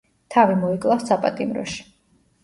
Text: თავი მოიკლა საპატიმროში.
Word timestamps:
თავი 0.35 0.53
მოიკლა 0.61 0.95
საპატიმროში. 1.03 1.83